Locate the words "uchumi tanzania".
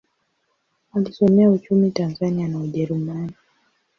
1.51-2.47